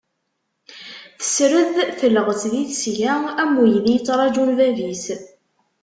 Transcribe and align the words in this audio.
Tesred, 1.19 1.75
telɣet 1.99 2.43
di 2.51 2.63
tesga 2.71 3.13
am 3.41 3.51
uydi 3.61 3.91
yettrajun 3.93 4.51
bab-is. 4.57 5.05